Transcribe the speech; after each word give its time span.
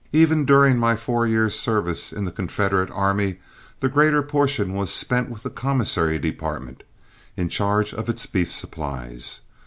Even 0.11 0.45
during 0.45 0.79
my 0.79 0.95
four 0.95 1.27
years' 1.27 1.53
service 1.59 2.11
in 2.11 2.23
the 2.25 2.31
Confederate 2.31 2.89
army, 2.89 3.37
the 3.81 3.87
greater 3.87 4.23
portion 4.23 4.73
was 4.73 4.91
spent 4.91 5.29
with 5.29 5.43
the 5.43 5.51
commissary 5.51 6.17
department, 6.17 6.81
in 7.37 7.49
charge 7.49 7.93
of 7.93 8.09
its 8.09 8.25
beef 8.25 8.51
supplies. 8.51 9.41